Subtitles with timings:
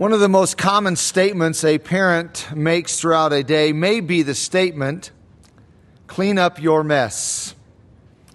[0.00, 4.34] One of the most common statements a parent makes throughout a day may be the
[4.34, 5.10] statement,
[6.06, 7.54] clean up your mess.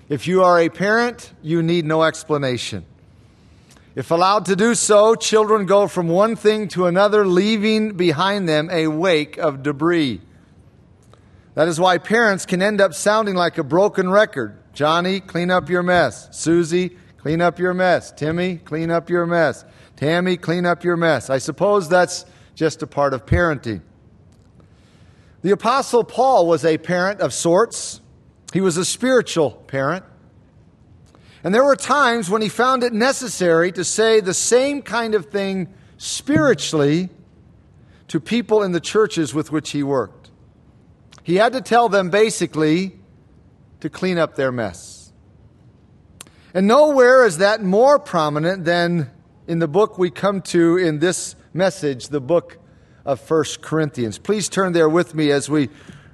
[0.08, 2.86] If you are a parent, you need no explanation.
[3.96, 8.70] If allowed to do so, children go from one thing to another, leaving behind them
[8.72, 10.22] a wake of debris.
[11.56, 14.56] That is why parents can end up sounding like a broken record.
[14.74, 16.30] Johnny, clean up your mess.
[16.30, 18.12] Susie, clean up your mess.
[18.12, 19.66] Timmy, clean up your mess.
[19.96, 21.30] Tammy, clean up your mess.
[21.30, 23.82] I suppose that's just a part of parenting.
[25.42, 28.02] The Apostle Paul was a parent of sorts,
[28.52, 30.06] he was a spiritual parent.
[31.44, 35.28] And there were times when he found it necessary to say the same kind of
[35.28, 37.10] thing spiritually
[38.08, 40.32] to people in the churches with which he worked.
[41.22, 42.98] He had to tell them basically
[43.82, 45.12] to clean up their mess.
[46.54, 49.12] And nowhere is that more prominent than
[49.48, 52.58] in the book we come to in this message, the book
[53.06, 54.18] of First Corinthians.
[54.18, 55.70] Please turn there with me as we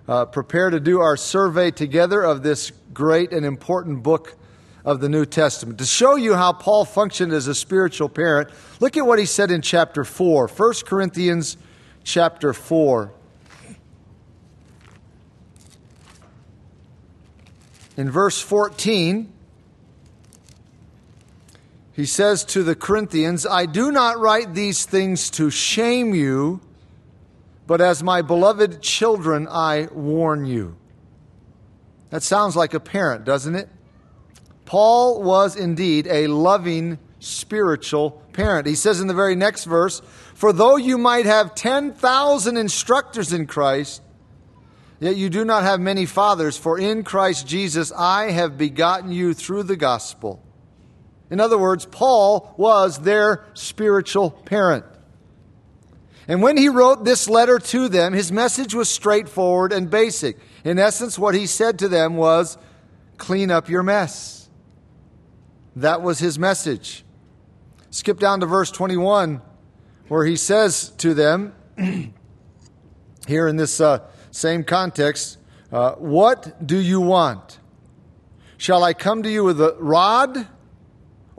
[0.07, 4.35] uh, prepare to do our survey together of this great and important book
[4.83, 5.79] of the New Testament.
[5.79, 9.51] To show you how Paul functioned as a spiritual parent, look at what he said
[9.51, 11.55] in chapter 4, 1 Corinthians
[12.03, 13.13] chapter 4.
[17.95, 19.31] In verse 14,
[22.01, 26.59] he says to the Corinthians, I do not write these things to shame you,
[27.67, 30.77] but as my beloved children, I warn you.
[32.09, 33.69] That sounds like a parent, doesn't it?
[34.65, 38.65] Paul was indeed a loving spiritual parent.
[38.65, 40.01] He says in the very next verse,
[40.33, 44.01] For though you might have 10,000 instructors in Christ,
[44.99, 49.35] yet you do not have many fathers, for in Christ Jesus I have begotten you
[49.35, 50.41] through the gospel.
[51.31, 54.85] In other words, Paul was their spiritual parent.
[56.27, 60.37] And when he wrote this letter to them, his message was straightforward and basic.
[60.63, 62.57] In essence, what he said to them was
[63.17, 64.49] clean up your mess.
[65.77, 67.05] That was his message.
[67.91, 69.41] Skip down to verse 21,
[70.09, 71.53] where he says to them,
[73.27, 73.99] here in this uh,
[74.31, 75.37] same context,
[75.71, 77.59] uh, What do you want?
[78.57, 80.47] Shall I come to you with a rod?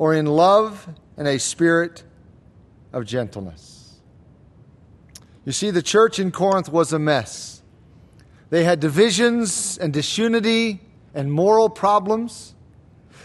[0.02, 2.02] Or in love and a spirit
[2.92, 4.00] of gentleness.
[5.44, 7.62] You see, the church in Corinth was a mess.
[8.50, 10.80] They had divisions and disunity
[11.14, 12.52] and moral problems.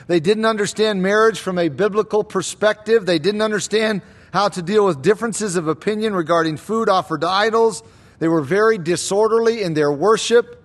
[0.05, 3.07] They didn't understand marriage from a biblical perspective.
[3.07, 7.81] They didn't understand how to deal with differences of opinion regarding food offered to idols.
[8.19, 10.56] They were very disorderly in their worship.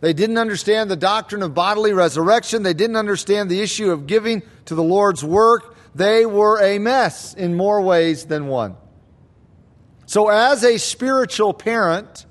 [0.00, 2.62] They didn't understand the doctrine of bodily resurrection.
[2.62, 5.76] They didn't understand the issue of giving to the Lord's work.
[5.94, 8.76] They were a mess in more ways than one.
[10.04, 12.26] So, as a spiritual parent,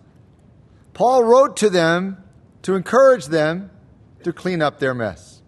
[0.93, 2.23] Paul wrote to them
[2.61, 3.69] to encourage them
[4.23, 5.41] to clean up their mess.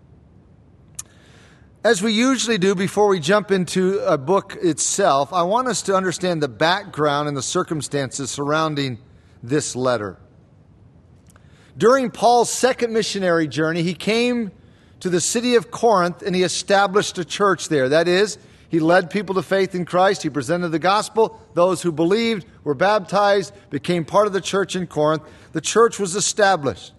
[1.83, 5.95] As we usually do before we jump into a book itself, I want us to
[5.95, 8.97] understand the background and the circumstances surrounding
[9.41, 10.17] this letter.
[11.77, 14.51] During Paul's second missionary journey, he came
[14.99, 17.89] to the city of Corinth and he established a church there.
[17.89, 18.39] That is,
[18.69, 20.23] he led people to faith in Christ.
[20.23, 21.39] He presented the gospel.
[21.53, 25.23] Those who believed were baptized, became part of the church in Corinth.
[25.53, 26.93] The church was established.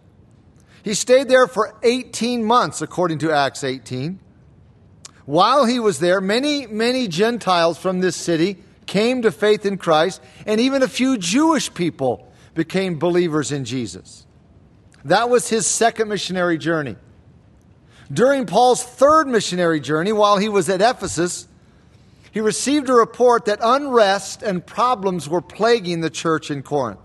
[0.83, 4.21] He stayed there for 18 months, according to Acts 18.
[5.27, 10.23] While he was there, many, many Gentiles from this city came to faith in Christ,
[10.47, 14.27] and even a few Jewish people became believers in Jesus.
[15.05, 16.97] That was his second missionary journey.
[18.13, 21.47] During Paul's third missionary journey, while he was at Ephesus,
[22.33, 27.01] he received a report that unrest and problems were plaguing the church in Corinth.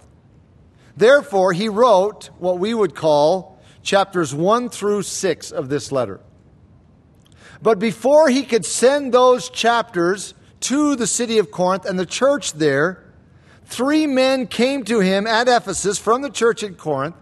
[0.96, 6.20] Therefore, he wrote what we would call chapters 1 through 6 of this letter.
[7.62, 12.54] But before he could send those chapters to the city of Corinth and the church
[12.54, 13.04] there,
[13.66, 17.16] three men came to him at Ephesus from the church at Corinth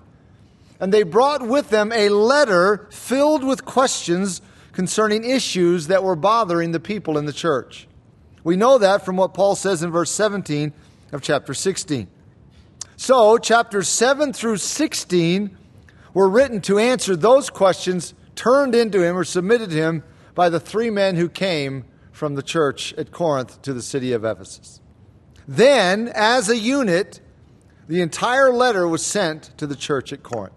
[0.81, 4.41] and they brought with them a letter filled with questions
[4.71, 7.87] concerning issues that were bothering the people in the church.
[8.43, 10.73] We know that from what Paul says in verse 17
[11.11, 12.07] of chapter 16.
[12.97, 15.55] So, chapters 7 through 16
[16.15, 20.59] were written to answer those questions turned into him or submitted to him by the
[20.59, 24.81] three men who came from the church at Corinth to the city of Ephesus.
[25.47, 27.21] Then, as a unit,
[27.87, 30.53] the entire letter was sent to the church at Corinth.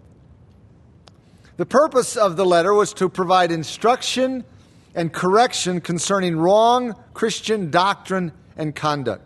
[1.57, 4.43] The purpose of the letter was to provide instruction
[4.93, 9.23] and correction concerning wrong Christian doctrine and conduct.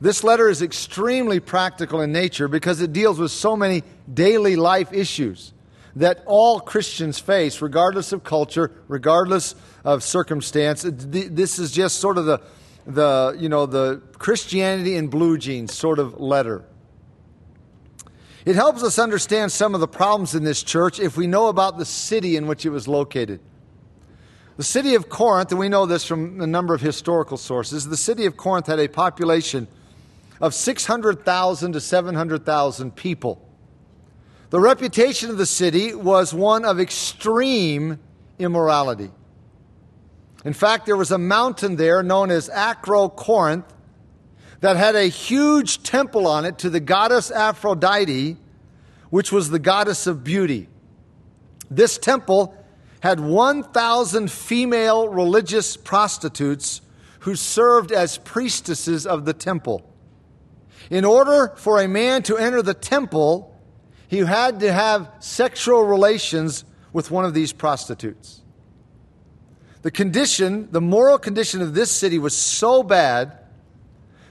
[0.00, 3.82] This letter is extremely practical in nature because it deals with so many
[4.12, 5.52] daily life issues
[5.96, 9.54] that all Christians face, regardless of culture, regardless
[9.84, 10.84] of circumstance.
[10.86, 12.40] This is just sort of the,
[12.86, 16.64] the, you know, the Christianity in blue jeans sort of letter.
[18.44, 21.78] It helps us understand some of the problems in this church if we know about
[21.78, 23.40] the city in which it was located.
[24.56, 27.96] The city of Corinth, and we know this from a number of historical sources, the
[27.96, 29.68] city of Corinth had a population
[30.40, 33.46] of 600,000 to 700,000 people.
[34.50, 37.98] The reputation of the city was one of extreme
[38.38, 39.10] immorality.
[40.44, 43.64] In fact, there was a mountain there known as Acrocorinth
[44.60, 48.36] that had a huge temple on it to the goddess Aphrodite,
[49.08, 50.68] which was the goddess of beauty.
[51.70, 52.54] This temple
[53.00, 56.82] had 1,000 female religious prostitutes
[57.20, 59.82] who served as priestesses of the temple.
[60.90, 63.56] In order for a man to enter the temple,
[64.08, 68.42] he had to have sexual relations with one of these prostitutes.
[69.82, 73.39] The condition, the moral condition of this city was so bad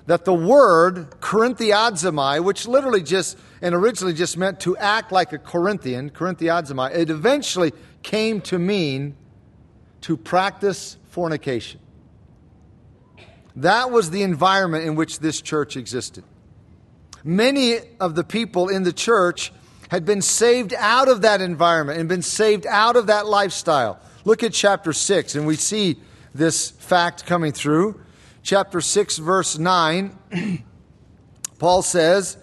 [0.09, 5.37] that the word Corinthiadzomai, which literally just and originally just meant to act like a
[5.37, 7.71] Corinthian, Corinthiadzomai, it eventually
[8.01, 9.15] came to mean
[10.01, 11.79] to practice fornication.
[13.57, 16.23] That was the environment in which this church existed.
[17.23, 19.53] Many of the people in the church
[19.89, 23.99] had been saved out of that environment and been saved out of that lifestyle.
[24.25, 25.97] Look at chapter 6, and we see
[26.33, 28.01] this fact coming through
[28.49, 30.63] chapter 6, verse 9,
[31.59, 32.35] Paul says,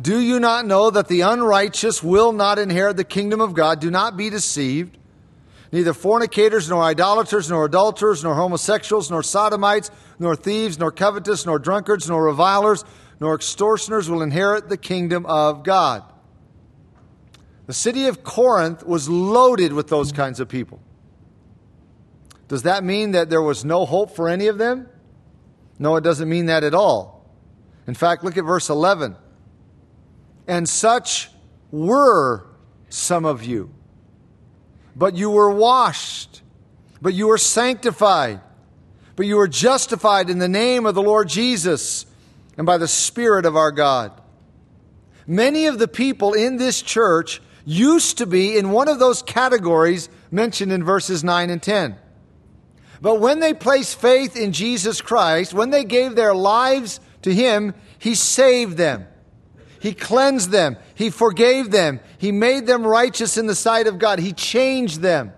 [0.00, 3.78] Do you not know that the unrighteous will not inherit the kingdom of God?
[3.78, 4.98] Do not be deceived.
[5.70, 11.60] Neither fornicators, nor idolaters, nor adulterers, nor homosexuals, nor sodomites, nor thieves, nor covetous, nor
[11.60, 12.84] drunkards, nor revilers,
[13.20, 16.02] nor extortioners will inherit the kingdom of God.
[17.66, 20.80] The city of Corinth was loaded with those kinds of people.
[22.48, 24.88] Does that mean that there was no hope for any of them?
[25.78, 27.28] No, it doesn't mean that at all.
[27.86, 29.16] In fact, look at verse 11.
[30.46, 31.30] And such
[31.70, 32.46] were
[32.88, 33.70] some of you.
[34.96, 36.42] But you were washed,
[37.02, 38.40] but you were sanctified,
[39.16, 42.06] but you were justified in the name of the Lord Jesus
[42.56, 44.12] and by the Spirit of our God.
[45.26, 50.08] Many of the people in this church used to be in one of those categories
[50.30, 51.96] mentioned in verses 9 and 10.
[53.04, 57.74] But when they placed faith in Jesus Christ, when they gave their lives to Him,
[57.98, 59.06] He saved them.
[59.78, 60.78] He cleansed them.
[60.94, 62.00] He forgave them.
[62.16, 64.20] He made them righteous in the sight of God.
[64.20, 65.34] He changed them.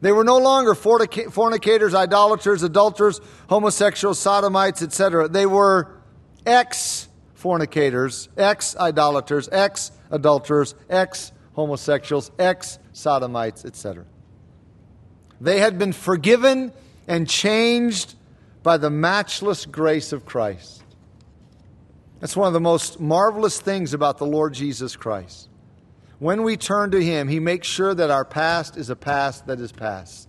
[0.00, 5.28] They were no longer fornicators, idolaters, adulterers, homosexuals, sodomites, etc.
[5.28, 6.00] They were
[6.46, 14.06] ex fornicators, ex idolaters, ex adulterers, ex homosexuals, ex sodomites, etc.
[15.40, 16.72] They had been forgiven
[17.06, 18.14] and changed
[18.62, 20.82] by the matchless grace of Christ.
[22.20, 25.48] That's one of the most marvelous things about the Lord Jesus Christ.
[26.18, 29.60] When we turn to Him, He makes sure that our past is a past that
[29.60, 30.28] is past.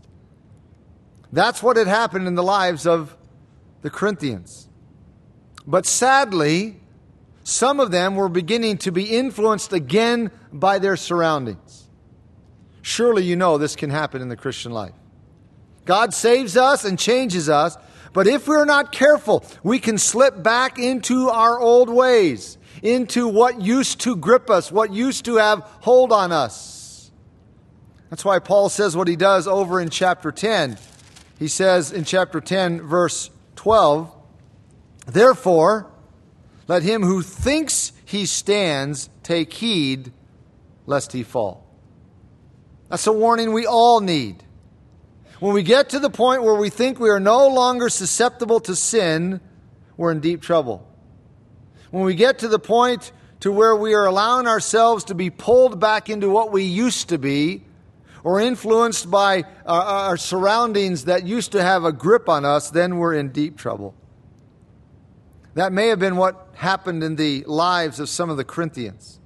[1.31, 3.15] That's what had happened in the lives of
[3.81, 4.67] the Corinthians.
[5.65, 6.79] But sadly,
[7.44, 11.87] some of them were beginning to be influenced again by their surroundings.
[12.81, 14.94] Surely you know this can happen in the Christian life.
[15.90, 17.76] God saves us and changes us,
[18.14, 23.60] but if we're not careful, we can slip back into our old ways, into what
[23.60, 27.10] used to grip us, what used to have hold on us.
[28.12, 30.78] That's why Paul says what he does over in chapter 10.
[31.40, 34.16] He says in chapter 10, verse 12,
[35.08, 35.90] Therefore,
[36.68, 40.12] let him who thinks he stands take heed
[40.86, 41.66] lest he fall.
[42.90, 44.44] That's a warning we all need.
[45.40, 48.76] When we get to the point where we think we are no longer susceptible to
[48.76, 49.40] sin,
[49.96, 50.86] we're in deep trouble.
[51.92, 55.80] When we get to the point to where we are allowing ourselves to be pulled
[55.80, 57.64] back into what we used to be,
[58.22, 62.98] or influenced by our, our, surroundings that used to have a grip on us, then
[62.98, 63.96] we're in deep trouble.
[65.54, 69.19] That may have been what happened in the lives of some of the Corinthians.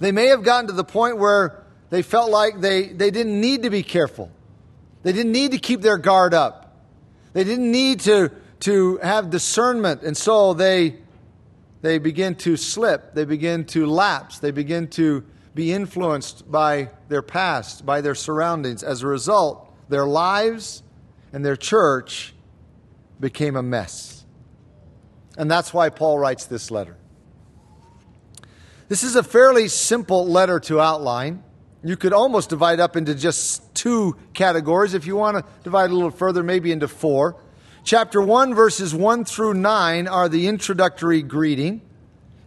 [0.00, 3.62] They may have gotten to the point where they felt like they, they didn't need
[3.62, 4.32] to be careful.
[5.02, 6.76] They didn't need to keep their guard up.
[7.32, 10.02] They didn't need to, to have discernment.
[10.02, 10.96] And so they,
[11.82, 13.14] they begin to slip.
[13.14, 14.38] They begin to lapse.
[14.38, 15.24] They begin to
[15.54, 18.82] be influenced by their past, by their surroundings.
[18.82, 20.82] As a result, their lives
[21.32, 22.34] and their church
[23.20, 24.24] became a mess.
[25.36, 26.96] And that's why Paul writes this letter.
[28.88, 31.44] This is a fairly simple letter to outline.
[31.84, 34.94] You could almost divide up into just two categories.
[34.94, 37.36] If you want to divide a little further, maybe into four.
[37.84, 41.80] Chapter 1, verses 1 through 9 are the introductory greeting,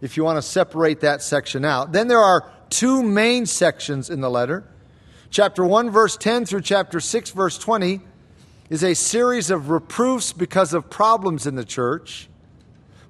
[0.00, 1.92] if you want to separate that section out.
[1.92, 4.64] Then there are two main sections in the letter.
[5.30, 8.00] Chapter 1, verse 10 through chapter 6, verse 20
[8.68, 12.28] is a series of reproofs because of problems in the church.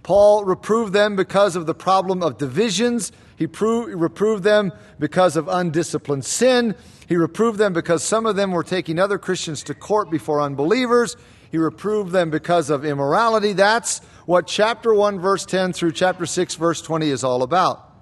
[0.02, 3.12] Paul reproved them because of the problem of divisions.
[3.42, 4.70] He reproved them
[5.00, 6.76] because of undisciplined sin.
[7.08, 11.16] He reproved them because some of them were taking other Christians to court before unbelievers.
[11.50, 13.52] He reproved them because of immorality.
[13.52, 17.92] That's what chapter 1, verse 10 through chapter 6, verse 20 is all about.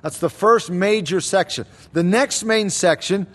[0.00, 1.66] That's the first major section.
[1.92, 3.26] The next main section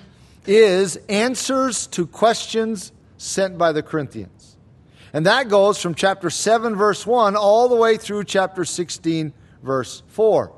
[0.48, 4.58] is answers to questions sent by the Corinthians.
[5.14, 10.02] And that goes from chapter 7, verse 1, all the way through chapter 16, verse
[10.08, 10.55] 4.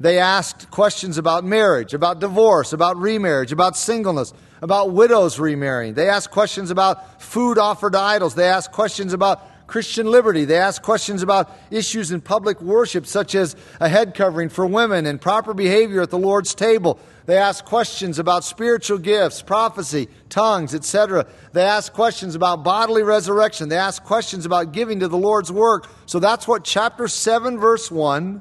[0.00, 5.94] They asked questions about marriage, about divorce, about remarriage, about singleness, about widows remarrying.
[5.94, 8.34] They asked questions about food offered to idols.
[8.34, 10.44] They asked questions about Christian liberty.
[10.44, 15.04] They asked questions about issues in public worship, such as a head covering for women
[15.04, 16.98] and proper behavior at the Lord's table.
[17.26, 21.26] They asked questions about spiritual gifts, prophecy, tongues, etc.
[21.52, 23.68] They asked questions about bodily resurrection.
[23.68, 25.86] They asked questions about giving to the Lord's work.
[26.06, 28.40] So that's what chapter 7, verse 1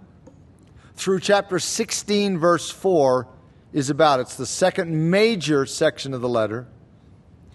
[0.97, 3.27] through chapter 16, verse 4
[3.71, 4.19] is about.
[4.19, 6.67] It's the second major section of the letter.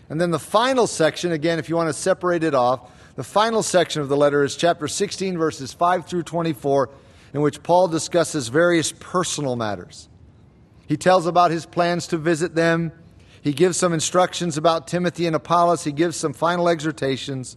[0.08, 3.62] And then the final section, again, if you want to separate it off, the final
[3.62, 6.90] section of the letter is chapter 16, verses 5 through 24,
[7.34, 10.08] in which Paul discusses various personal matters.
[10.86, 12.92] He tells about his plans to visit them.
[13.40, 15.82] He gives some instructions about Timothy and Apollos.
[15.82, 17.56] He gives some final exhortations.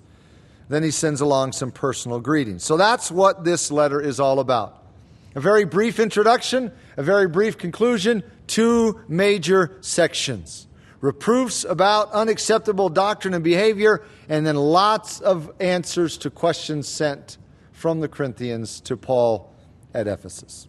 [0.67, 2.63] Then he sends along some personal greetings.
[2.63, 4.84] So that's what this letter is all about.
[5.35, 10.67] A very brief introduction, a very brief conclusion, two major sections
[11.05, 17.37] reproofs about unacceptable doctrine and behavior, and then lots of answers to questions sent
[17.71, 19.53] from the Corinthians to Paul
[19.93, 20.67] at Ephesus.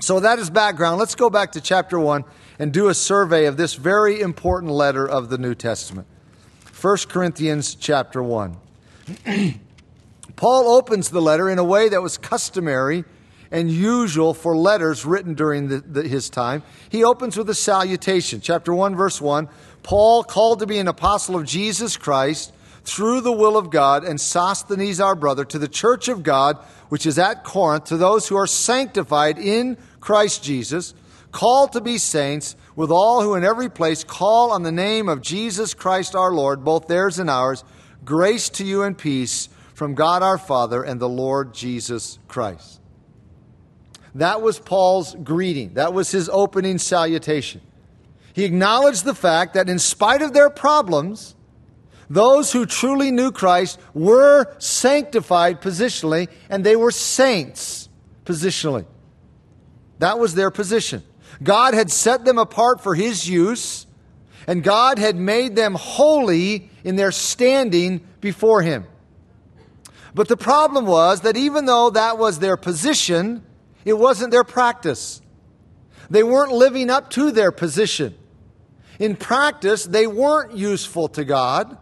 [0.00, 0.98] So that is background.
[0.98, 2.24] Let's go back to chapter 1
[2.58, 6.06] and do a survey of this very important letter of the New Testament.
[6.78, 8.56] 1 Corinthians chapter 1.
[10.36, 13.04] Paul opens the letter in a way that was customary
[13.52, 16.62] and usual for letters written during the, the, his time.
[16.88, 18.40] He opens with a salutation.
[18.40, 19.48] Chapter 1, verse 1
[19.84, 22.52] Paul, called to be an apostle of Jesus Christ
[22.84, 26.56] through the will of God, and Sosthenes, our brother, to the church of God,
[26.88, 30.94] which is at Corinth, to those who are sanctified in Christ Jesus,
[31.30, 35.20] called to be saints, with all who in every place call on the name of
[35.20, 37.62] Jesus Christ our Lord, both theirs and ours,
[38.04, 42.81] grace to you and peace from God our Father and the Lord Jesus Christ.
[44.14, 45.74] That was Paul's greeting.
[45.74, 47.62] That was his opening salutation.
[48.34, 51.34] He acknowledged the fact that in spite of their problems,
[52.08, 57.88] those who truly knew Christ were sanctified positionally and they were saints
[58.24, 58.86] positionally.
[59.98, 61.02] That was their position.
[61.42, 63.86] God had set them apart for His use,
[64.46, 68.84] and God had made them holy in their standing before Him.
[70.14, 73.42] But the problem was that even though that was their position,
[73.84, 75.20] it wasn't their practice.
[76.10, 78.14] They weren't living up to their position.
[78.98, 81.76] In practice, they weren't useful to God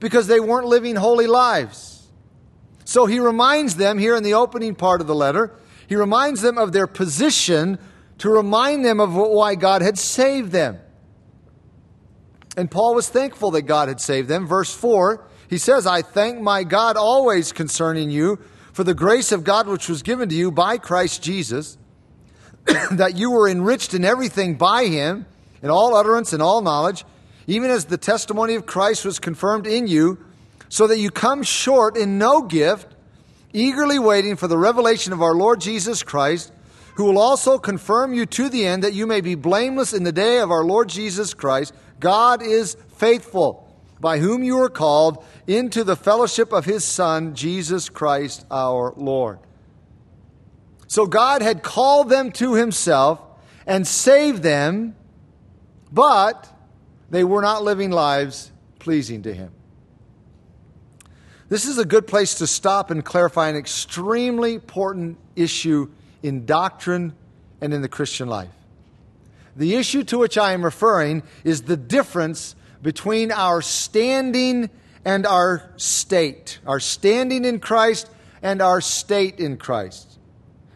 [0.00, 2.08] because they weren't living holy lives.
[2.84, 5.54] So he reminds them here in the opening part of the letter,
[5.88, 7.78] he reminds them of their position
[8.18, 10.78] to remind them of why God had saved them.
[12.56, 14.46] And Paul was thankful that God had saved them.
[14.46, 18.38] Verse 4, he says, I thank my God always concerning you
[18.76, 21.78] for the grace of God which was given to you by Christ Jesus,
[22.90, 25.24] that you were enriched in everything by him,
[25.62, 27.02] in all utterance and all knowledge,
[27.46, 30.22] even as the testimony of Christ was confirmed in you,
[30.68, 32.94] so that you come short in no gift,
[33.54, 36.52] eagerly waiting for the revelation of our Lord Jesus Christ,
[36.96, 40.12] who will also confirm you to the end that you may be blameless in the
[40.12, 41.72] day of our Lord Jesus Christ.
[41.98, 43.65] God is faithful
[44.06, 49.40] by whom you are called into the fellowship of his Son, Jesus Christ our Lord.
[50.86, 53.20] So God had called them to himself
[53.66, 54.94] and saved them,
[55.90, 56.48] but
[57.10, 59.50] they were not living lives pleasing to him.
[61.48, 65.90] This is a good place to stop and clarify an extremely important issue
[66.22, 67.12] in doctrine
[67.60, 68.54] and in the Christian life.
[69.56, 72.54] The issue to which I am referring is the difference
[72.86, 74.70] between our standing
[75.04, 78.08] and our state, our standing in Christ
[78.42, 80.20] and our state in Christ.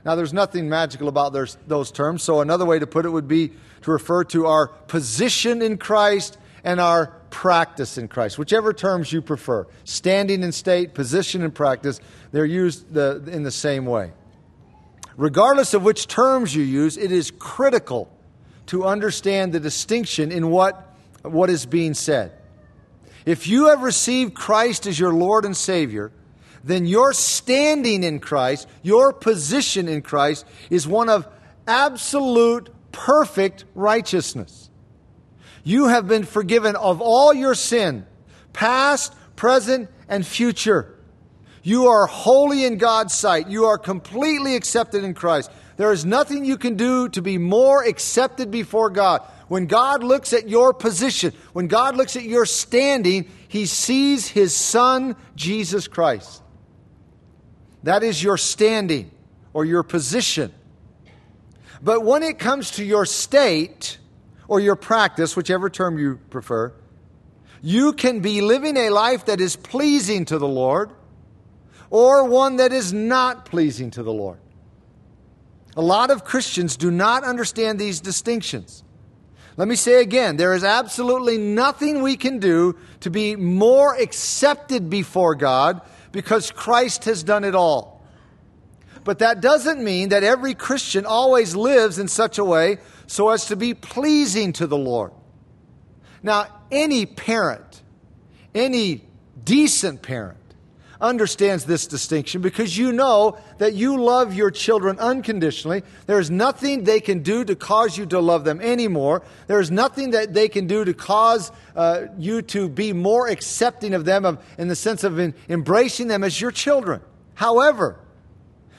[0.04, 1.32] Now, there's nothing magical about
[1.68, 3.52] those terms, so another way to put it would be
[3.82, 9.22] to refer to our position in Christ and our practice in Christ, whichever terms you
[9.22, 9.68] prefer.
[9.84, 12.00] Standing in state, position and practice,
[12.32, 14.10] they're used the, in the same way.
[15.16, 18.10] Regardless of which terms you use, it is critical
[18.66, 20.88] to understand the distinction in what,
[21.22, 22.32] what is being said.
[23.26, 26.12] If you have received Christ as your Lord and Savior,
[26.64, 31.26] then your standing in Christ, your position in Christ, is one of
[31.66, 34.70] absolute, perfect righteousness.
[35.64, 38.06] You have been forgiven of all your sin,
[38.52, 40.98] past, present, and future.
[41.62, 43.48] You are holy in God's sight.
[43.48, 45.50] You are completely accepted in Christ.
[45.76, 49.22] There is nothing you can do to be more accepted before God.
[49.50, 54.54] When God looks at your position, when God looks at your standing, he sees his
[54.54, 56.40] son, Jesus Christ.
[57.82, 59.10] That is your standing
[59.52, 60.54] or your position.
[61.82, 63.98] But when it comes to your state
[64.46, 66.72] or your practice, whichever term you prefer,
[67.60, 70.92] you can be living a life that is pleasing to the Lord
[71.90, 74.38] or one that is not pleasing to the Lord.
[75.76, 78.84] A lot of Christians do not understand these distinctions.
[79.56, 84.88] Let me say again there is absolutely nothing we can do to be more accepted
[84.90, 85.80] before God
[86.12, 88.04] because Christ has done it all.
[89.04, 93.46] But that doesn't mean that every Christian always lives in such a way so as
[93.46, 95.12] to be pleasing to the Lord.
[96.22, 97.82] Now, any parent,
[98.54, 99.04] any
[99.42, 100.36] decent parent,
[101.00, 105.82] understands this distinction because you know that you love your children unconditionally.
[106.06, 109.22] There's nothing they can do to cause you to love them anymore.
[109.46, 114.04] There's nothing that they can do to cause uh, you to be more accepting of
[114.04, 117.00] them of, in the sense of in, embracing them as your children.
[117.34, 117.98] However,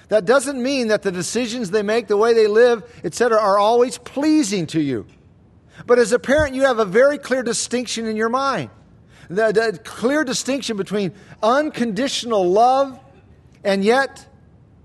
[0.09, 3.97] that doesn't mean that the decisions they make, the way they live, etc., are always
[3.97, 5.07] pleasing to you.
[5.87, 8.69] But as a parent, you have a very clear distinction in your mind
[9.37, 12.99] the, the clear distinction between unconditional love
[13.63, 14.25] and yet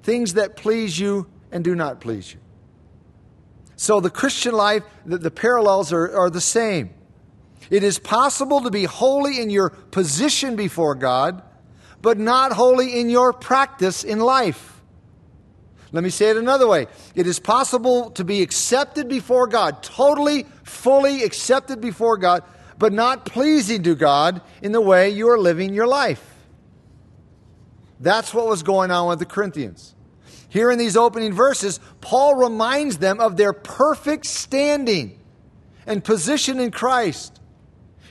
[0.03, 2.41] things that please you and do not please you.
[3.77, 6.91] So the Christian life, the, the parallels are, are the same.
[7.71, 11.43] It is possible to be holy in your position before God,
[12.01, 14.81] but not holy in your practice in life.
[15.93, 16.87] Let me say it another way.
[17.15, 22.43] It is possible to be accepted before God, totally, fully accepted before God,
[22.79, 26.35] but not pleasing to God in the way you are living your life.
[28.01, 29.95] That's what was going on with the Corinthians.
[30.49, 35.19] Here in these opening verses, Paul reminds them of their perfect standing
[35.87, 37.41] and position in Christ.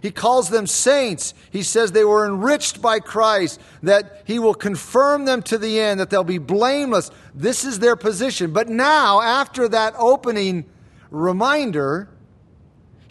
[0.02, 1.34] He calls them saints.
[1.50, 6.00] He says they were enriched by Christ, that he will confirm them to the end,
[6.00, 7.10] that they'll be blameless.
[7.34, 8.54] This is their position.
[8.54, 10.66] But now, after that opening
[11.10, 12.10] reminder,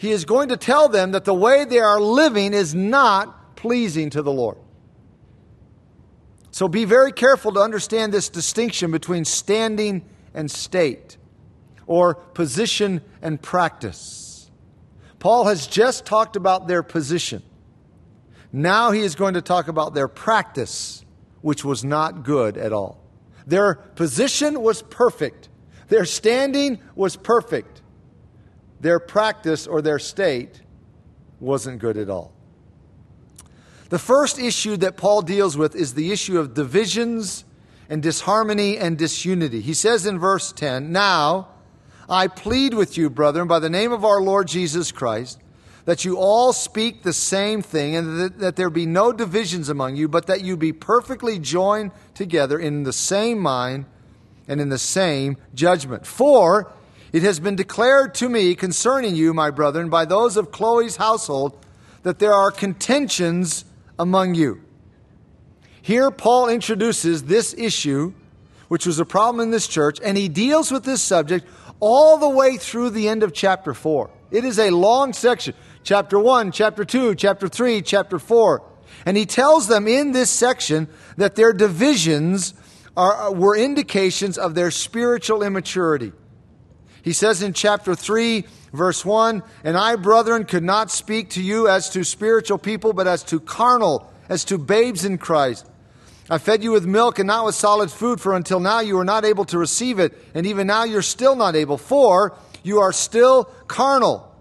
[0.05, 4.11] he is going to tell them that the way they are living is not pleasing
[4.11, 4.57] to the Lord.
[6.51, 11.17] So be very careful to understand this distinction between standing and state,
[11.87, 14.49] or position and practice.
[15.19, 17.41] Paul has just talked about their position.
[18.53, 21.03] Now he is going to talk about their practice,
[21.41, 23.03] which was not good at all.
[23.47, 25.49] Their position was perfect,
[25.87, 27.74] their standing was perfect
[28.85, 30.61] their practice or their state
[31.39, 32.31] wasn't good at all.
[33.89, 37.45] The first issue that Paul deals with is the issue of divisions
[37.89, 39.61] and disharmony and disunity.
[39.61, 41.49] He says in verse 10 Now
[42.07, 45.39] I plead with you, brethren, by the name of our Lord Jesus Christ,
[45.85, 49.95] that you all speak the same thing, and that, that there be no divisions among
[49.95, 53.85] you, but that you be perfectly joined together in the same mind
[54.47, 56.05] and in the same judgment.
[56.05, 56.71] For
[57.15, 61.57] it has been declared to me concerning you, my brethren, by those of Chloe's household,
[62.03, 63.63] that there are contentions
[63.97, 64.61] among you.
[65.81, 68.11] Here, Paul introduces this issue,
[68.67, 71.47] which was a problem in this church, and he deals with this subject
[71.79, 74.09] all the way through the end of chapter 4.
[74.29, 75.53] It is a long section
[75.85, 78.61] chapter 1, chapter 2, chapter 3, chapter 4.
[79.05, 82.55] And he tells them in this section that their divisions
[82.97, 86.11] are, were indications of their spiritual immaturity.
[87.05, 91.67] He says in chapter 3, verse 1 And I, brethren, could not speak to you
[91.67, 95.69] as to spiritual people, but as to carnal, as to babes in Christ.
[96.31, 99.05] I fed you with milk and not with solid food, for until now you were
[99.05, 102.91] not able to receive it, and even now you're still not able, for you are
[102.91, 104.35] still carnal.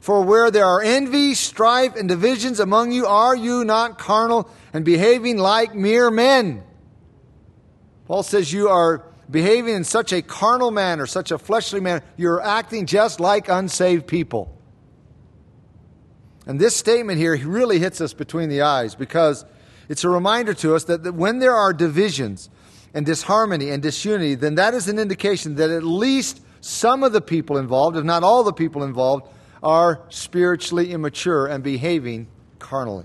[0.00, 4.84] For where there are envy, strife, and divisions among you, are you not carnal and
[4.84, 6.64] behaving like mere men?
[8.06, 12.40] Paul says you are behaving in such a carnal manner, such a fleshly manner, you're
[12.40, 14.56] acting just like unsaved people.
[16.46, 19.44] And this statement here really hits us between the eyes because
[19.88, 22.50] it's a reminder to us that, when there are divisions
[22.92, 27.20] and disharmony and disunity, then that is an indication that at least some of the
[27.20, 29.28] people involved, if not all the people involved,
[29.62, 33.04] are spiritually immature and behaving carnally.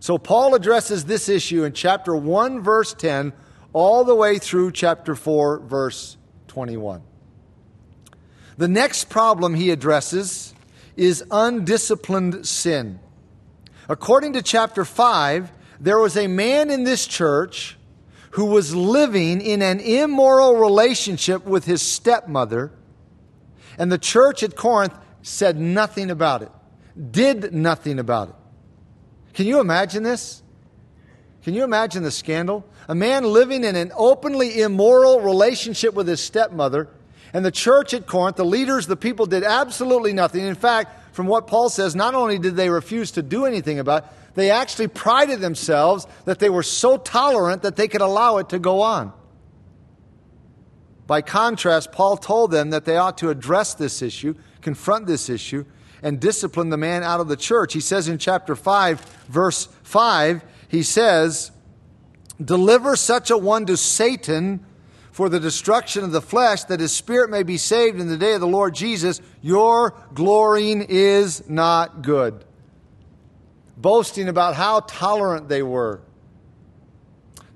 [0.00, 3.32] So Paul addresses this issue in chapter 1, verse 10,
[3.74, 7.02] all the way through chapter 4, verse 21.
[8.56, 10.54] The next problem he addresses
[10.96, 13.00] is undisciplined sin.
[13.88, 17.76] According to chapter 5, there was a man in this church
[18.30, 22.72] who was living in an immoral relationship with his stepmother,
[23.76, 26.50] and the church at Corinth said nothing about it,
[27.10, 28.34] did nothing about it.
[29.34, 30.42] Can you imagine this?
[31.42, 32.64] Can you imagine the scandal?
[32.88, 36.88] A man living in an openly immoral relationship with his stepmother,
[37.32, 40.44] and the church at Corinth, the leaders, the people did absolutely nothing.
[40.44, 44.04] In fact, from what Paul says, not only did they refuse to do anything about
[44.04, 48.48] it, they actually prided themselves that they were so tolerant that they could allow it
[48.50, 49.12] to go on.
[51.06, 55.64] By contrast, Paul told them that they ought to address this issue, confront this issue,
[56.02, 57.72] and discipline the man out of the church.
[57.72, 61.50] He says in chapter 5, verse 5, he says,
[62.44, 64.64] Deliver such a one to Satan
[65.12, 68.34] for the destruction of the flesh, that his spirit may be saved in the day
[68.34, 69.20] of the Lord Jesus.
[69.42, 72.44] Your glorying is not good.
[73.76, 76.00] Boasting about how tolerant they were.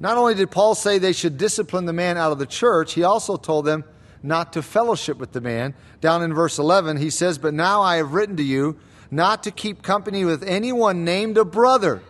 [0.01, 3.03] Not only did Paul say they should discipline the man out of the church, he
[3.03, 3.85] also told them
[4.23, 5.75] not to fellowship with the man.
[6.01, 8.79] Down in verse 11, he says, But now I have written to you
[9.11, 12.03] not to keep company with anyone named a brother,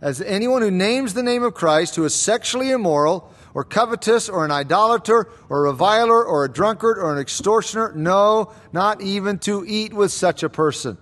[0.00, 4.44] as anyone who names the name of Christ, who is sexually immoral, or covetous, or
[4.44, 7.92] an idolater, or a reviler, or a drunkard, or an extortioner.
[7.94, 10.96] No, not even to eat with such a person.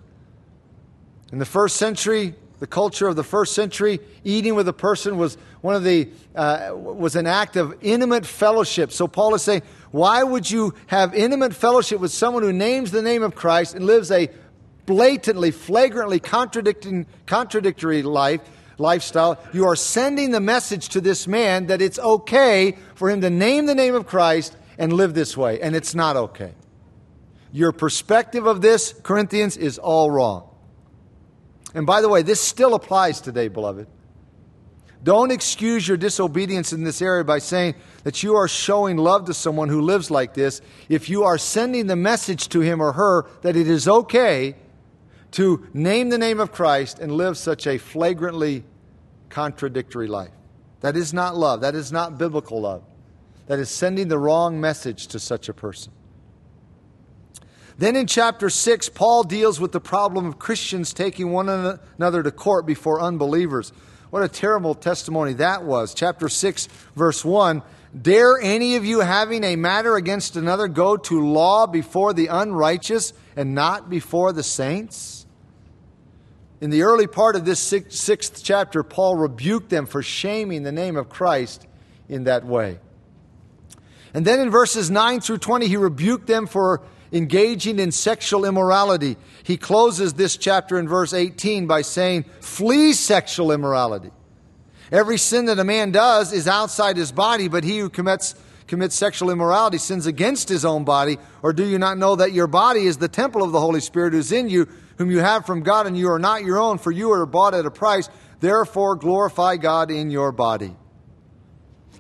[1.30, 5.36] In the first century, the culture of the first century, eating with a person was
[5.60, 8.90] one of the uh, was an act of intimate fellowship.
[8.92, 13.02] So Paul is saying, why would you have intimate fellowship with someone who names the
[13.02, 14.28] name of Christ and lives a
[14.86, 18.40] blatantly, flagrantly contradicting, contradictory life,
[18.78, 19.38] lifestyle?
[19.52, 23.66] You are sending the message to this man that it's okay for him to name
[23.66, 26.54] the name of Christ and live this way, and it's not okay.
[27.52, 30.48] Your perspective of this, Corinthians, is all wrong.
[31.74, 33.86] And by the way, this still applies today, beloved.
[35.02, 39.34] Don't excuse your disobedience in this area by saying that you are showing love to
[39.34, 43.26] someone who lives like this if you are sending the message to him or her
[43.42, 44.56] that it is okay
[45.32, 48.64] to name the name of Christ and live such a flagrantly
[49.28, 50.32] contradictory life.
[50.80, 51.60] That is not love.
[51.60, 52.82] That is not biblical love.
[53.46, 55.92] That is sending the wrong message to such a person.
[57.78, 62.30] Then in chapter 6, Paul deals with the problem of Christians taking one another to
[62.30, 63.72] court before unbelievers.
[64.10, 65.94] What a terrible testimony that was.
[65.94, 67.62] Chapter 6, verse 1
[68.00, 73.12] Dare any of you having a matter against another go to law before the unrighteous
[73.34, 75.17] and not before the saints?
[76.60, 80.96] In the early part of this sixth chapter, Paul rebuked them for shaming the name
[80.96, 81.66] of Christ
[82.08, 82.80] in that way.
[84.12, 89.16] And then in verses 9 through 20, he rebuked them for engaging in sexual immorality.
[89.42, 94.10] He closes this chapter in verse 18 by saying, Flee sexual immorality.
[94.90, 98.34] Every sin that a man does is outside his body, but he who commits,
[98.66, 101.18] commits sexual immorality sins against his own body.
[101.42, 104.14] Or do you not know that your body is the temple of the Holy Spirit
[104.14, 104.66] who's in you,
[104.98, 107.54] whom you have from God, and you are not your own, for you are bought
[107.54, 108.08] at a price?
[108.40, 110.76] Therefore, glorify God in your body.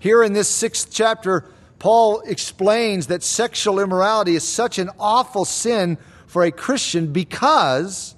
[0.00, 1.44] Here in this sixth chapter,
[1.78, 8.14] Paul explains that sexual immorality is such an awful sin for a Christian because,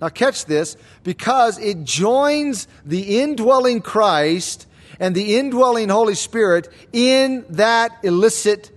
[0.00, 4.66] now catch this, because it joins the indwelling Christ
[5.00, 8.70] and the indwelling Holy Spirit in that illicit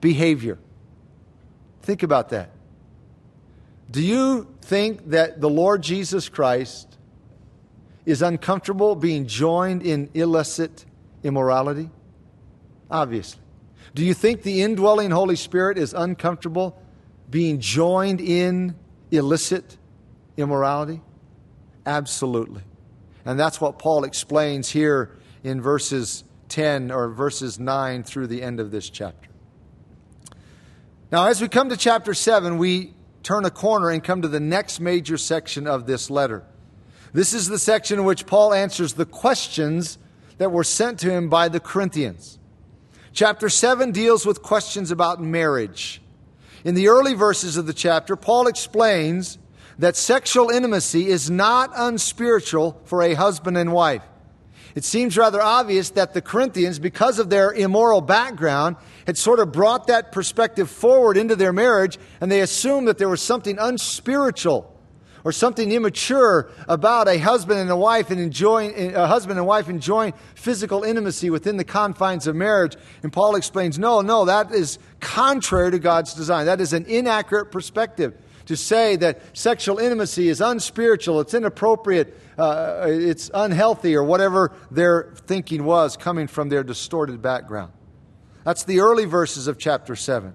[0.00, 0.58] behavior.
[1.82, 2.50] Think about that.
[3.90, 6.96] Do you think that the Lord Jesus Christ
[8.06, 10.86] is uncomfortable being joined in illicit
[11.22, 11.90] immorality?
[12.90, 13.42] Obviously.
[13.94, 16.80] Do you think the indwelling Holy Spirit is uncomfortable
[17.30, 18.74] being joined in
[19.10, 19.76] illicit
[20.36, 21.02] immorality?
[21.84, 22.62] Absolutely.
[23.26, 28.60] And that's what Paul explains here in verses 10 or verses 9 through the end
[28.60, 29.28] of this chapter.
[31.12, 32.93] Now, as we come to chapter 7, we
[33.24, 36.44] turn a corner and come to the next major section of this letter.
[37.12, 39.98] This is the section in which Paul answers the questions
[40.38, 42.38] that were sent to him by the Corinthians.
[43.12, 46.02] Chapter 7 deals with questions about marriage.
[46.64, 49.38] In the early verses of the chapter, Paul explains
[49.78, 54.02] that sexual intimacy is not unspiritual for a husband and wife.
[54.74, 59.52] It seems rather obvious that the Corinthians, because of their immoral background, had sort of
[59.52, 64.70] brought that perspective forward into their marriage, and they assumed that there was something unspiritual
[65.24, 69.70] or something immature about a husband and a wife and enjoying a husband and wife
[69.70, 72.76] enjoying physical intimacy within the confines of marriage.
[73.02, 76.44] And Paul explains, no, no, that is contrary to God's design.
[76.44, 78.14] That is an inaccurate perspective
[78.46, 85.14] to say that sexual intimacy is unspiritual, it's inappropriate, uh, it's unhealthy, or whatever their
[85.26, 87.72] thinking was coming from their distorted background.
[88.44, 90.34] That's the early verses of chapter 7.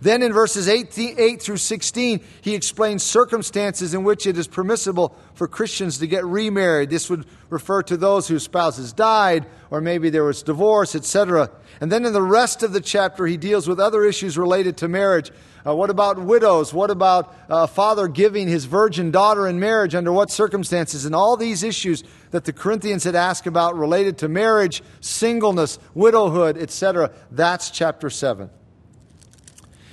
[0.00, 5.16] Then in verses 8, 8 through 16, he explains circumstances in which it is permissible
[5.34, 6.90] for Christians to get remarried.
[6.90, 11.50] This would refer to those whose spouses died, or maybe there was divorce, etc.
[11.80, 14.88] And then in the rest of the chapter, he deals with other issues related to
[14.88, 15.32] marriage.
[15.66, 16.72] Uh, what about widows?
[16.72, 19.94] What about a uh, father giving his virgin daughter in marriage?
[19.94, 21.04] Under what circumstances?
[21.04, 26.56] And all these issues that the Corinthians had asked about related to marriage, singleness, widowhood,
[26.56, 27.12] etc.
[27.30, 28.48] That's chapter 7.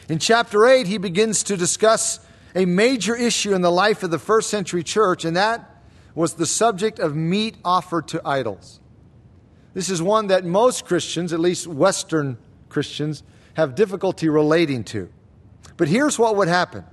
[0.07, 2.21] In chapter 8, he begins to discuss
[2.55, 5.83] a major issue in the life of the first century church, and that
[6.15, 8.79] was the subject of meat offered to idols.
[9.73, 12.37] This is one that most Christians, at least Western
[12.69, 13.21] Christians,
[13.55, 15.09] have difficulty relating to.
[15.77, 16.83] But here's what would happen.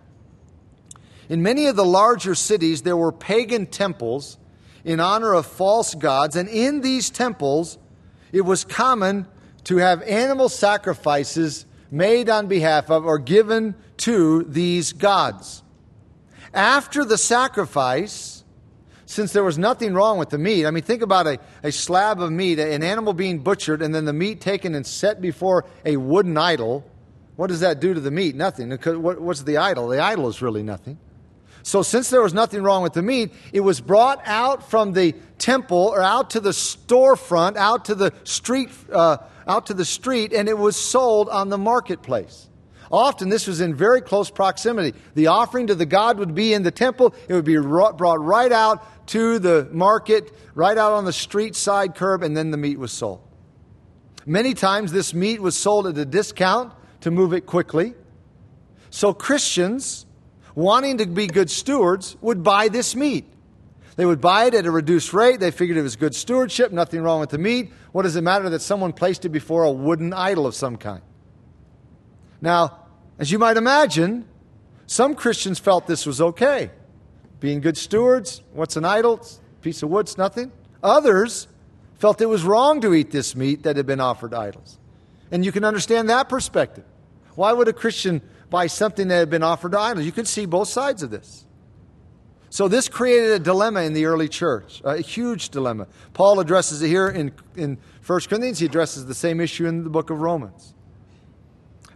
[1.29, 4.39] In many of the larger cities, there were pagan temples
[4.85, 7.79] in honor of false gods, and in these temples,
[8.33, 9.27] it was common
[9.65, 15.63] to have animal sacrifices made on behalf of or given to these gods.
[16.53, 18.45] After the sacrifice,
[19.07, 22.21] since there was nothing wrong with the meat, I mean, think about a, a slab
[22.21, 25.97] of meat, an animal being butchered, and then the meat taken and set before a
[25.97, 26.85] wooden idol.
[27.37, 28.35] What does that do to the meat?
[28.35, 28.71] Nothing.
[28.73, 29.89] What's the idol?
[29.89, 30.99] The idol is really nothing.
[31.63, 35.15] So, since there was nothing wrong with the meat, it was brought out from the
[35.39, 39.17] temple or out to the storefront, out to the street uh,
[39.47, 42.49] out to the street and it was sold on the marketplace.
[42.91, 44.97] Often this was in very close proximity.
[45.15, 48.53] The offering to the God would be in the temple, it would be brought right
[48.53, 52.79] out to the market, right out on the street side curb, and then the meat
[52.79, 53.21] was sold.
[54.27, 56.73] Many times this meat was sold at a discount
[57.05, 57.93] to move it quickly.
[58.89, 60.07] So Christians,
[60.55, 63.27] wanting to be good stewards, would buy this meat.
[63.97, 65.39] They would buy it at a reduced rate.
[65.39, 67.71] They figured it was good stewardship, nothing wrong with the meat.
[67.93, 71.03] What does it matter that someone placed it before a wooden idol of some kind?
[72.41, 72.87] Now,
[73.19, 74.27] as you might imagine,
[74.87, 76.71] some Christians felt this was okay.
[77.39, 79.17] Being good stewards, what's an idol?
[79.17, 80.51] It's a piece of wood, it's nothing.
[80.83, 81.49] Others
[81.99, 84.79] felt it was wrong to eat this meat that had been offered idols.
[85.31, 86.85] And you can understand that perspective.
[87.35, 90.07] Why would a Christian buy something that had been offered to idols?
[90.07, 91.45] You can see both sides of this.
[92.51, 95.89] So this created a dilemma in the early church, a huge dilemma.
[96.13, 98.61] Paul addresses it here in, in 1 Corinthians.
[98.61, 100.73] He addresses the same issue in the book of Romans.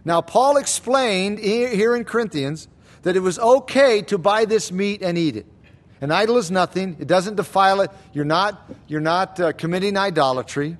[0.03, 2.67] Now, Paul explained here in Corinthians
[3.03, 5.45] that it was okay to buy this meat and eat it.
[6.01, 7.91] An idol is nothing, it doesn't defile it.
[8.13, 10.77] You're not, you're not uh, committing idolatry.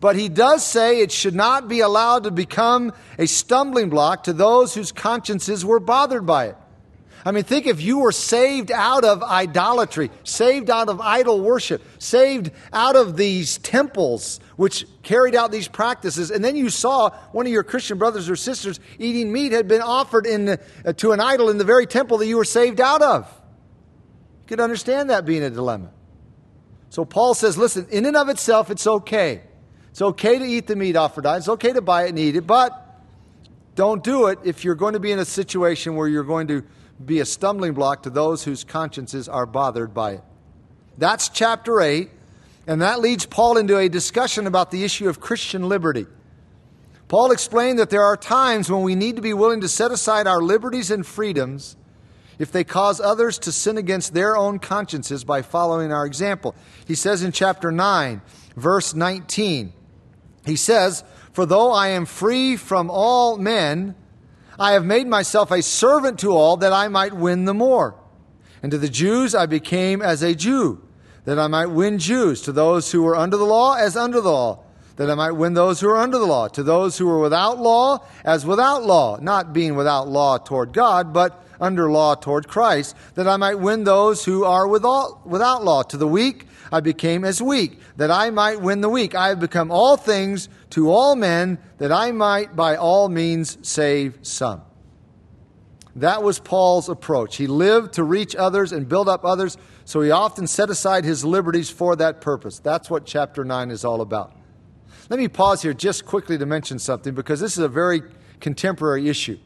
[0.00, 4.32] But he does say it should not be allowed to become a stumbling block to
[4.32, 6.56] those whose consciences were bothered by it.
[7.24, 11.82] I mean, think if you were saved out of idolatry, saved out of idol worship,
[11.98, 17.44] saved out of these temples which carried out these practices, and then you saw one
[17.44, 21.20] of your Christian brothers or sisters eating meat had been offered in, uh, to an
[21.20, 23.26] idol in the very temple that you were saved out of.
[24.42, 25.90] You could understand that being a dilemma.
[26.88, 29.42] So Paul says, listen, in and of itself, it's okay.
[29.98, 31.26] It's okay to eat the meat offered.
[31.26, 33.02] It's okay to buy it and eat it, but
[33.74, 36.62] don't do it if you're going to be in a situation where you're going to
[37.04, 40.20] be a stumbling block to those whose consciences are bothered by it.
[40.98, 42.10] That's chapter 8,
[42.68, 46.06] and that leads Paul into a discussion about the issue of Christian liberty.
[47.08, 50.28] Paul explained that there are times when we need to be willing to set aside
[50.28, 51.76] our liberties and freedoms
[52.38, 56.54] if they cause others to sin against their own consciences by following our example.
[56.86, 58.22] He says in chapter 9,
[58.54, 59.72] verse 19,
[60.48, 63.94] he says, For though I am free from all men,
[64.58, 67.94] I have made myself a servant to all that I might win the more.
[68.62, 70.82] And to the Jews I became as a Jew,
[71.24, 72.42] that I might win Jews.
[72.42, 74.64] To those who were under the law, as under the law,
[74.96, 76.48] that I might win those who are under the law.
[76.48, 81.12] To those who were without law, as without law, not being without law toward God,
[81.12, 85.84] but under law toward Christ, that I might win those who are without, without law.
[85.84, 89.14] To the weak I became as weak, that I might win the weak.
[89.14, 94.18] I have become all things to all men, that I might by all means save
[94.22, 94.62] some.
[95.96, 97.36] That was Paul's approach.
[97.36, 101.24] He lived to reach others and build up others, so he often set aside his
[101.24, 102.58] liberties for that purpose.
[102.58, 104.32] That's what chapter 9 is all about.
[105.10, 108.02] Let me pause here just quickly to mention something because this is a very
[108.40, 109.38] contemporary issue.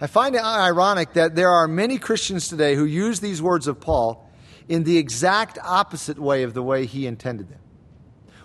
[0.00, 3.80] I find it ironic that there are many Christians today who use these words of
[3.80, 4.29] Paul
[4.70, 7.58] in the exact opposite way of the way he intended them.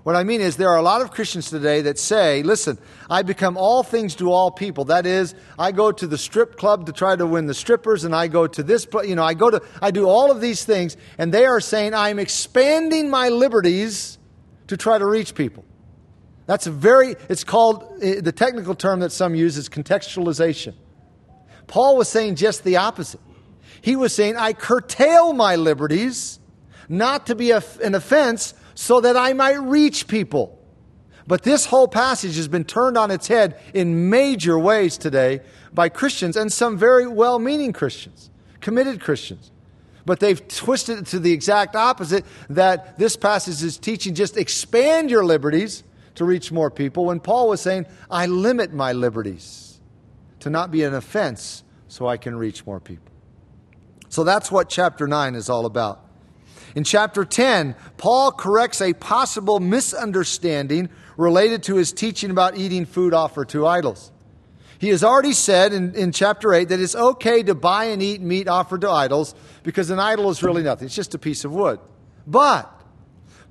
[0.01, 3.21] What I mean is, there are a lot of Christians today that say, listen, I
[3.21, 4.85] become all things to all people.
[4.85, 8.15] That is, I go to the strip club to try to win the strippers, and
[8.15, 10.65] I go to this, place, you know, I go to, I do all of these
[10.65, 14.17] things, and they are saying, I'm expanding my liberties
[14.67, 15.63] to try to reach people.
[16.47, 20.73] That's a very, it's called, eh, the technical term that some use is contextualization.
[21.67, 23.21] Paul was saying just the opposite.
[23.85, 26.39] He was saying, I curtail my liberties
[26.89, 30.59] not to be an offense so that I might reach people.
[31.27, 35.89] But this whole passage has been turned on its head in major ways today by
[35.89, 39.51] Christians and some very well meaning Christians, committed Christians.
[40.03, 45.11] But they've twisted it to the exact opposite that this passage is teaching just expand
[45.11, 45.83] your liberties
[46.15, 49.79] to reach more people, when Paul was saying, I limit my liberties
[50.39, 53.14] to not be an offense so I can reach more people.
[54.09, 56.01] So that's what chapter 9 is all about.
[56.75, 63.13] In chapter 10, Paul corrects a possible misunderstanding related to his teaching about eating food
[63.13, 64.11] offered to idols.
[64.77, 68.21] He has already said in, in chapter 8 that it's okay to buy and eat
[68.21, 70.87] meat offered to idols because an idol is really nothing.
[70.87, 71.79] It's just a piece of wood.
[72.27, 72.71] But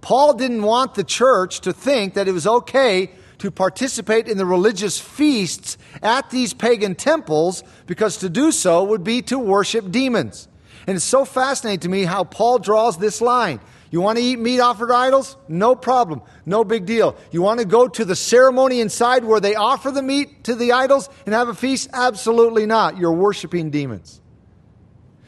[0.03, 3.11] Paul didn't want the church to think that it was okay
[3.45, 9.05] to participate in the religious feasts at these pagan temples because to do so would
[9.05, 10.49] be to worship demons.
[10.87, 13.61] And it's so fascinating to me how Paul draws this line.
[13.91, 15.37] You want to eat meat offered to idols?
[15.47, 16.23] No problem.
[16.47, 17.17] No big deal.
[17.31, 20.73] You want to go to the ceremony inside where they offer the meat to the
[20.73, 21.91] idols and have a feast?
[21.93, 22.97] Absolutely not.
[22.97, 24.23] You're worshiping demons.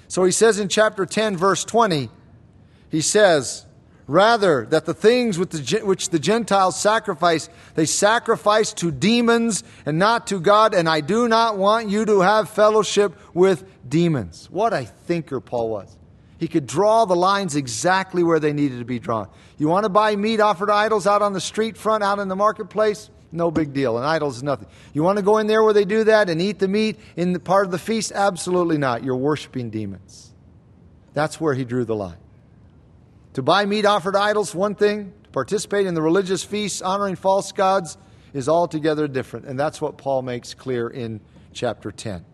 [0.08, 2.08] So he says in chapter 10, verse 20,
[2.88, 3.65] he says,
[4.08, 10.38] Rather, that the things which the Gentiles sacrifice, they sacrifice to demons and not to
[10.38, 14.48] God, and I do not want you to have fellowship with demons.
[14.50, 15.96] What a thinker Paul was.
[16.38, 19.28] He could draw the lines exactly where they needed to be drawn.
[19.58, 22.28] You want to buy meat offered to idols out on the street front, out in
[22.28, 23.10] the marketplace?
[23.32, 23.98] No big deal.
[23.98, 24.68] An idol is nothing.
[24.92, 27.32] You want to go in there where they do that and eat the meat in
[27.32, 28.12] the part of the feast?
[28.12, 29.02] Absolutely not.
[29.02, 30.32] You're worshiping demons.
[31.12, 32.18] That's where he drew the line.
[33.36, 35.12] To buy meat offered to idols, one thing.
[35.24, 37.98] To participate in the religious feasts honoring false gods
[38.32, 39.44] is altogether different.
[39.44, 41.20] And that's what Paul makes clear in
[41.52, 42.24] chapter 10.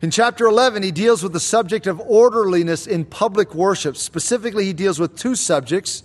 [0.00, 3.96] In chapter 11, he deals with the subject of orderliness in public worship.
[3.96, 6.04] Specifically, he deals with two subjects.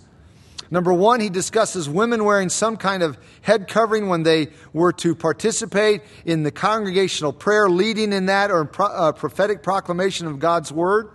[0.72, 5.14] Number one, he discusses women wearing some kind of head covering when they were to
[5.14, 10.72] participate in the congregational prayer, leading in that or pro- uh, prophetic proclamation of God's
[10.72, 11.10] word.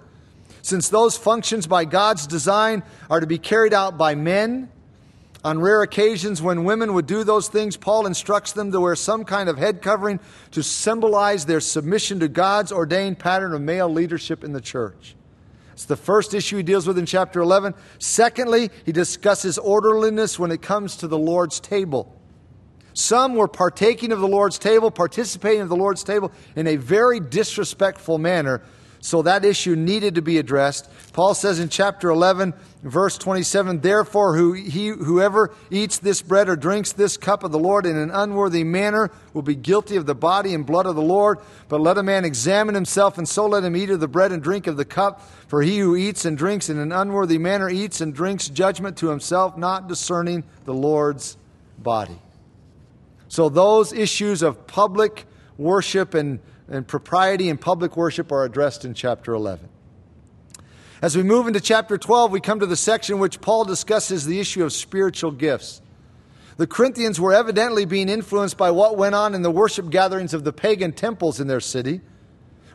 [0.63, 4.69] Since those functions by God's design are to be carried out by men,
[5.43, 9.25] on rare occasions when women would do those things, Paul instructs them to wear some
[9.25, 10.21] kind of head covering
[10.51, 15.15] to symbolize their submission to God's ordained pattern of male leadership in the church.
[15.73, 17.73] It's the first issue he deals with in chapter 11.
[17.99, 22.15] Secondly, he discusses orderliness when it comes to the Lord's table.
[22.93, 27.19] Some were partaking of the Lord's table, participating of the Lord's table in a very
[27.19, 28.61] disrespectful manner
[29.03, 30.89] so that issue needed to be addressed.
[31.11, 36.55] Paul says in chapter 11, verse 27, Therefore, who, he, whoever eats this bread or
[36.55, 40.15] drinks this cup of the Lord in an unworthy manner will be guilty of the
[40.15, 41.39] body and blood of the Lord.
[41.67, 44.41] But let a man examine himself, and so let him eat of the bread and
[44.41, 45.19] drink of the cup.
[45.49, 49.09] For he who eats and drinks in an unworthy manner eats and drinks judgment to
[49.09, 51.35] himself, not discerning the Lord's
[51.77, 52.21] body.
[53.27, 55.25] So, those issues of public
[55.57, 56.39] worship and
[56.73, 59.69] and propriety in public worship are addressed in chapter 11.
[61.01, 64.25] As we move into chapter 12, we come to the section in which Paul discusses
[64.25, 65.81] the issue of spiritual gifts.
[66.57, 70.43] The Corinthians were evidently being influenced by what went on in the worship gatherings of
[70.43, 72.01] the pagan temples in their city.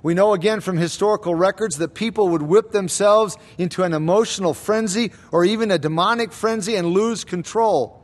[0.02, 5.12] We know again from historical records that people would whip themselves into an emotional frenzy
[5.32, 7.97] or even a demonic frenzy and lose control.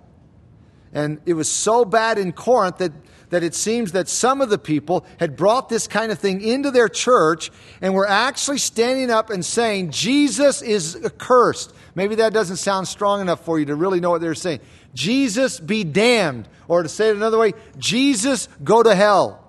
[0.95, 2.93] And it was so bad in Corinth that
[3.35, 6.71] that it seems that some of the people had brought this kind of thing into
[6.71, 11.75] their church and were actually standing up and saying, Jesus is accursed.
[11.97, 14.61] Maybe that doesn't sound strong enough for you to really know what they're saying.
[14.95, 16.49] Jesus be damned.
[16.69, 19.45] Or to say it another way, Jesus go to hell.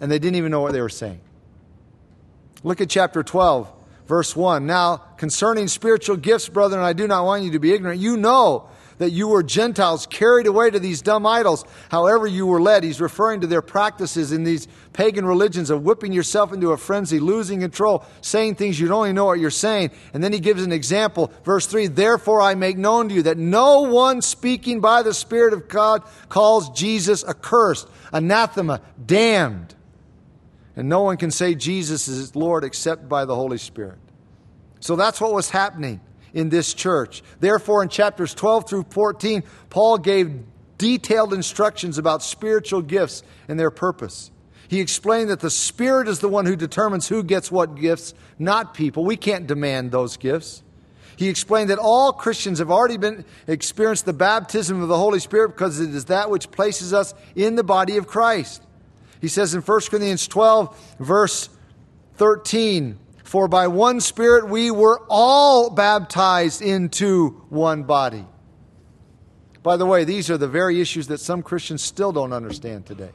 [0.00, 1.20] And they didn't even know what they were saying.
[2.62, 3.70] Look at chapter 12,
[4.06, 8.00] Verse 1 Now, concerning spiritual gifts, brethren, I do not want you to be ignorant.
[8.00, 12.60] You know that you were Gentiles carried away to these dumb idols, however you were
[12.60, 12.84] led.
[12.84, 17.20] He's referring to their practices in these pagan religions of whipping yourself into a frenzy,
[17.20, 19.90] losing control, saying things you don't even know what you're saying.
[20.12, 21.32] And then he gives an example.
[21.44, 25.52] Verse 3 Therefore I make known to you that no one speaking by the Spirit
[25.52, 29.74] of God calls Jesus accursed, anathema, damned.
[30.76, 33.98] And no one can say Jesus is Lord except by the Holy Spirit.
[34.80, 36.00] So that's what was happening
[36.38, 37.20] in this church.
[37.40, 40.40] Therefore, in chapters 12 through 14, Paul gave
[40.78, 44.30] detailed instructions about spiritual gifts and their purpose.
[44.68, 48.72] He explained that the Spirit is the one who determines who gets what gifts, not
[48.72, 49.04] people.
[49.04, 50.62] We can't demand those gifts.
[51.16, 55.48] He explained that all Christians have already been experienced the baptism of the Holy Spirit
[55.48, 58.62] because it is that which places us in the body of Christ.
[59.20, 61.48] He says in 1 Corinthians 12, verse
[62.14, 62.96] 13,
[63.28, 68.24] for by one Spirit we were all baptized into one body.
[69.62, 73.10] By the way, these are the very issues that some Christians still don't understand today.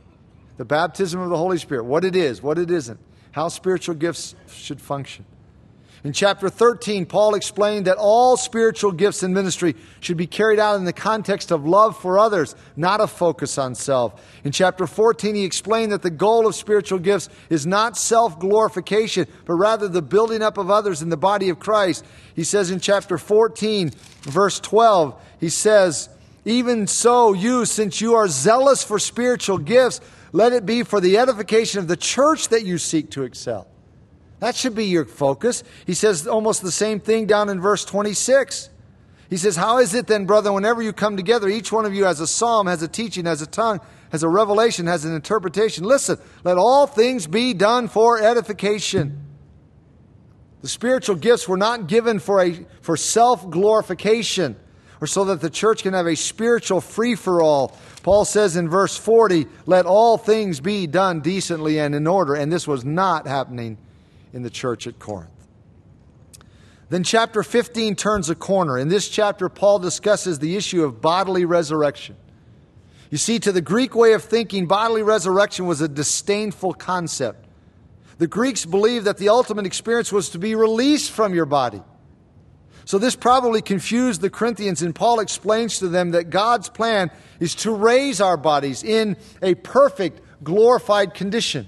[0.58, 3.00] The baptism of the Holy Spirit, what it is, what it isn't,
[3.32, 5.26] how spiritual gifts should function.
[6.04, 10.76] In chapter 13, Paul explained that all spiritual gifts and ministry should be carried out
[10.76, 14.22] in the context of love for others, not a focus on self.
[14.44, 19.28] In chapter 14, he explained that the goal of spiritual gifts is not self glorification,
[19.46, 22.04] but rather the building up of others in the body of Christ.
[22.36, 23.92] He says in chapter 14,
[24.24, 26.10] verse 12, he says,
[26.44, 30.02] Even so, you, since you are zealous for spiritual gifts,
[30.34, 33.68] let it be for the edification of the church that you seek to excel.
[34.44, 35.64] That should be your focus.
[35.86, 38.70] He says almost the same thing down in verse 26.
[39.30, 42.04] He says, How is it then, brother, whenever you come together, each one of you
[42.04, 43.80] has a psalm, has a teaching, has a tongue,
[44.12, 45.86] has a revelation, has an interpretation?
[45.86, 49.18] Listen, let all things be done for edification.
[50.62, 54.58] The spiritual gifts were not given for, a, for self glorification
[55.00, 57.78] or so that the church can have a spiritual free for all.
[58.02, 62.36] Paul says in verse 40, Let all things be done decently and in order.
[62.36, 63.78] And this was not happening
[64.34, 65.30] in the church at Corinth.
[66.90, 68.78] Then chapter 15 turns a corner.
[68.78, 72.16] In this chapter, Paul discusses the issue of bodily resurrection.
[73.10, 77.46] You see, to the Greek way of thinking, bodily resurrection was a disdainful concept.
[78.18, 81.82] The Greeks believed that the ultimate experience was to be released from your body.
[82.86, 87.56] So this probably confused the Corinthians, and Paul explains to them that God's plan is
[87.56, 91.68] to raise our bodies in a perfect, glorified condition.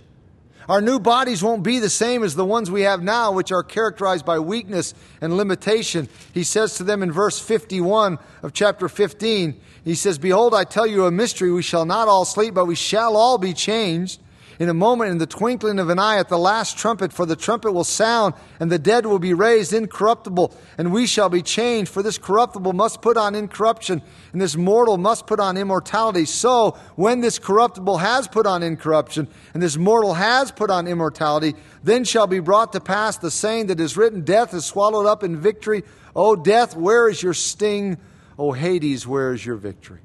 [0.67, 3.63] Our new bodies won't be the same as the ones we have now, which are
[3.63, 6.09] characterized by weakness and limitation.
[6.33, 10.87] He says to them in verse 51 of chapter 15, he says, Behold, I tell
[10.87, 11.51] you a mystery.
[11.51, 14.19] We shall not all sleep, but we shall all be changed
[14.59, 17.35] in a moment, in the twinkling of an eye, at the last trumpet, for the
[17.35, 21.91] trumpet will sound, and the dead will be raised incorruptible, and we shall be changed.
[21.91, 24.01] For this corruptible must put on incorruption,
[24.31, 26.25] and this mortal must put on immortality.
[26.25, 31.55] So, when this corruptible has put on incorruption, and this mortal has put on immortality,
[31.83, 35.23] then shall be brought to pass the saying that is written Death is swallowed up
[35.23, 35.83] in victory.
[36.15, 37.97] O death, where is your sting?
[38.39, 39.99] O Hades, where is your victory?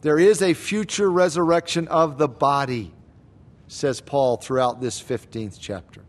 [0.00, 2.92] There is a future resurrection of the body
[3.68, 6.02] says Paul throughout this 15th chapter.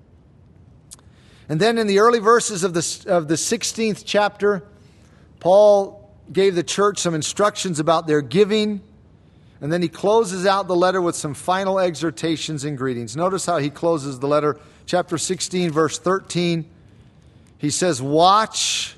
[1.48, 4.64] And then in the early verses of the, of the 16th chapter,
[5.40, 8.82] Paul gave the church some instructions about their giving.
[9.62, 13.16] And then he closes out the letter with some final exhortations and greetings.
[13.16, 16.70] Notice how he closes the letter, chapter 16, verse 13.
[17.58, 18.96] He says, Watch,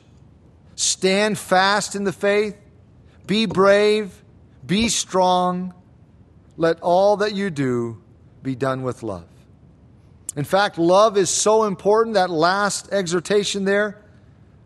[0.75, 2.57] stand fast in the faith,
[3.25, 4.23] be brave,
[4.65, 5.73] be strong.
[6.55, 8.01] Let all that you do
[8.47, 9.27] be done with love.
[10.37, 14.01] In fact, love is so important, that last exhortation there.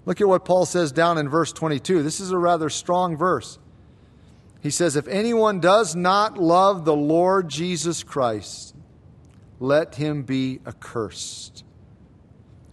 [0.05, 2.03] Look at what Paul says down in verse 22.
[2.03, 3.57] This is a rather strong verse.
[4.61, 8.75] He says, If anyone does not love the Lord Jesus Christ,
[9.59, 11.63] let him be accursed.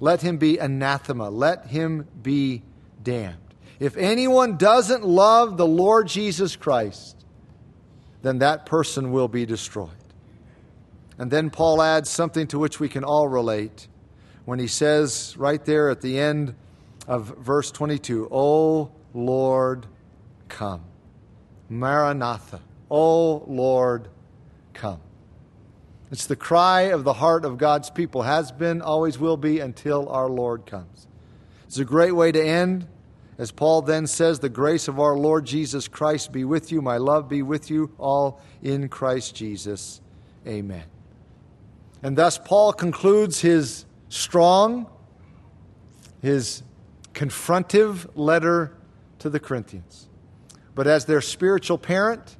[0.00, 1.30] Let him be anathema.
[1.30, 2.64] Let him be
[3.02, 3.38] damned.
[3.80, 7.24] If anyone doesn't love the Lord Jesus Christ,
[8.20, 9.97] then that person will be destroyed.
[11.18, 13.88] And then Paul adds something to which we can all relate
[14.44, 16.54] when he says right there at the end
[17.06, 19.86] of verse 22, O Lord,
[20.48, 20.84] come.
[21.68, 22.60] Maranatha.
[22.90, 24.08] O Lord,
[24.72, 25.00] come.
[26.10, 30.08] It's the cry of the heart of God's people, has been, always will be, until
[30.08, 31.06] our Lord comes.
[31.66, 32.86] It's a great way to end.
[33.36, 36.96] As Paul then says, the grace of our Lord Jesus Christ be with you, my
[36.96, 40.00] love be with you, all in Christ Jesus.
[40.46, 40.84] Amen.
[42.02, 44.86] And thus, Paul concludes his strong
[46.22, 46.62] his
[47.14, 48.76] confrontive letter
[49.20, 50.08] to the Corinthians.
[50.74, 52.36] But as their spiritual parent,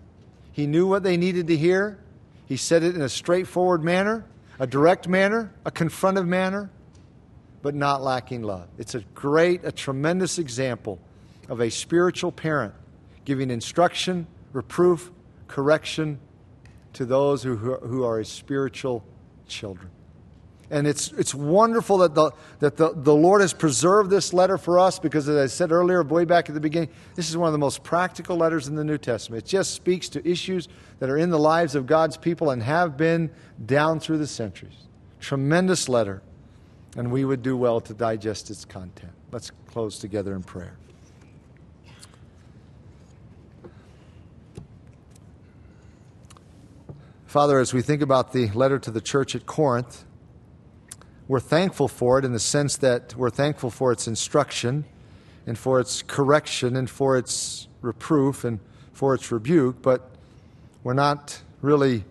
[0.53, 1.99] he knew what they needed to hear.
[2.47, 4.25] He said it in a straightforward manner,
[4.59, 6.71] a direct manner, a confrontive manner,
[7.63, 8.69] but not lacking love.
[8.79, 10.99] It's a great, a tremendous example
[11.49, 12.75] of a spiritual parent
[13.25, 15.11] giving instruction, reproof,
[15.49, 16.19] correction
[16.95, 19.05] to those who, who are his spiritual
[19.49, 19.91] children.
[20.71, 24.79] And it's, it's wonderful that, the, that the, the Lord has preserved this letter for
[24.79, 27.53] us because, as I said earlier, way back at the beginning, this is one of
[27.53, 29.45] the most practical letters in the New Testament.
[29.45, 30.69] It just speaks to issues
[30.99, 33.31] that are in the lives of God's people and have been
[33.65, 34.77] down through the centuries.
[35.21, 36.23] Tremendous letter,
[36.97, 39.13] and we would do well to digest its content.
[39.33, 40.77] Let's close together in prayer.
[47.39, 50.05] Father, as we think about the letter to the church at Corinth,
[51.29, 54.85] we're thankful for it in the sense that we're thankful for its instruction
[55.47, 58.59] and for its correction and for its reproof and
[58.93, 60.11] for its rebuke, but
[60.83, 62.05] we're not really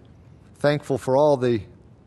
[0.59, 1.59] thankful for all the,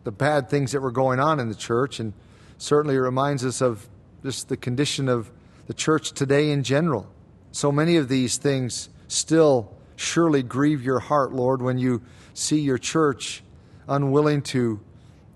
[0.05, 2.01] the bad things that were going on in the church.
[2.01, 2.15] And
[2.57, 3.87] certainly it reminds us of
[4.23, 5.31] just the condition of
[5.67, 7.07] the church today in general.
[7.53, 12.79] So many of these things still surely grieve your heart, Lord, when you see your
[12.79, 13.43] church
[13.87, 14.81] unwilling to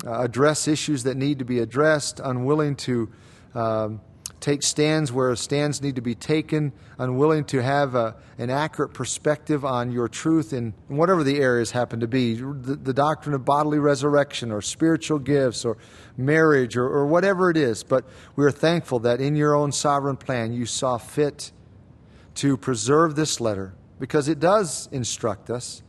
[0.07, 3.11] uh, address issues that need to be addressed, unwilling to
[3.55, 4.01] um,
[4.41, 9.65] take stands where stands need to be taken, unwilling to have a, an accurate perspective
[9.65, 13.79] on your truth in whatever the areas happen to be the, the doctrine of bodily
[13.79, 15.77] resurrection or spiritual gifts or
[16.17, 17.83] marriage or, or whatever it is.
[17.83, 18.05] But
[18.35, 21.53] we are thankful that in your own sovereign plan you saw fit
[22.37, 25.83] to preserve this letter because it does instruct us,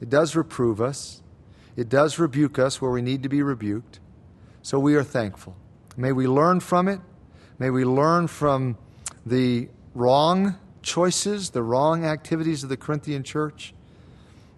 [0.00, 1.22] it does reprove us,
[1.76, 4.00] it does rebuke us where we need to be rebuked.
[4.62, 5.56] So we are thankful.
[5.96, 7.00] May we learn from it.
[7.58, 8.76] May we learn from
[9.24, 13.74] the wrong choices, the wrong activities of the Corinthian church.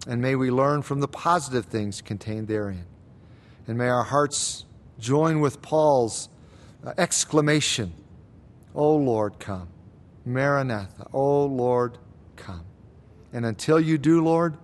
[0.07, 2.85] And may we learn from the positive things contained therein.
[3.67, 4.65] And may our hearts
[4.99, 6.29] join with Paul's
[6.85, 7.93] uh, exclamation,
[8.73, 9.67] O Lord, come.
[10.25, 11.97] Maranatha, O Lord,
[12.35, 12.65] come.
[13.33, 14.57] And until you do, Lord,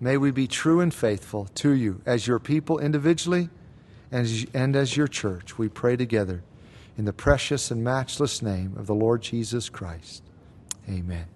[0.00, 3.50] May we be true and faithful to you as your people individually
[4.10, 5.58] and as, your church.
[5.58, 6.42] We pray together
[6.96, 10.22] in the precious and matchless name of the Lord Jesus Christ.
[10.88, 11.26] Amen.